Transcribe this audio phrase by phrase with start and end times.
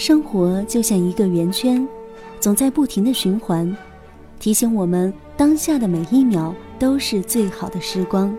[0.00, 1.86] 生活就像一个圆圈，
[2.40, 3.76] 总在不停的循环，
[4.38, 8.34] 提醒我们当下的每一秒都是最好的时光。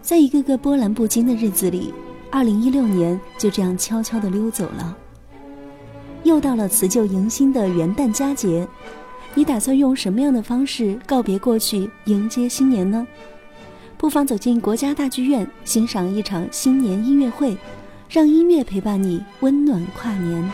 [0.00, 1.92] 在一个个波澜不惊的日子里，
[2.30, 4.96] 二零一六年就这样悄悄地溜走了。
[6.22, 8.66] 又到了辞旧迎新的元旦佳节，
[9.34, 13.06] 你打算用什么样的方式告别过去，迎接新年呢？
[13.98, 17.54] 不妨走进国家大剧院，欣赏一场新年音乐会。
[18.12, 20.52] 让音乐陪伴你，温暖跨年。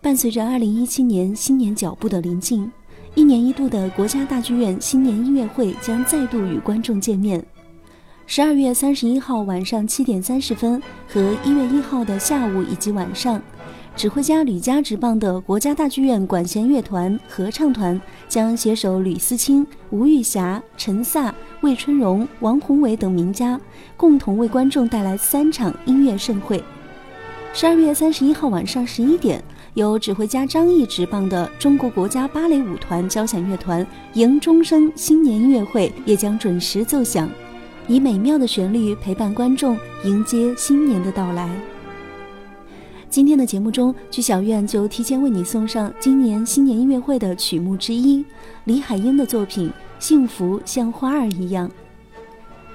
[0.00, 2.72] 伴随着二零一七年新年脚步的临近，
[3.14, 7.44] 一年一度的国家大剧院新年音乐会将再度与观众见面。
[8.26, 13.38] 十二月三十一号晚上七点三十分和一月一号的下午以及晚上。
[13.96, 17.98] 指挥家吕嘉执棒的国家大剧院管弦乐团合唱团
[18.28, 23.58] 将携手吕思清、吴玉霞、陈萨、魏春荣、王宏伟等名家，
[23.96, 26.62] 共同为观众带来三场音乐盛会。
[27.52, 29.42] 十二月三十一号晚上十一点，
[29.74, 37.30] 由指挥家张毅执棒的中国国家芭蕾舞团交响乐团迎钟声新年音乐会也将准时奏响，
[37.86, 41.48] 以美妙的旋律陪伴观众迎接新年的到来。
[43.14, 48.24] 今天的节目中，曲小院就提前为你送上今年新年音乐会的曲目之一，
[48.64, 49.68] 李海英的作品
[50.00, 51.68] 《幸福像花儿一样》。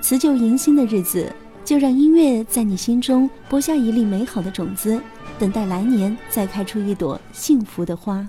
[0.00, 1.30] 辞旧迎新的日子，
[1.66, 4.98] 就让音乐在你心中播下一粒美好的种子，
[5.38, 8.26] 等待来年再开出一朵幸福的花。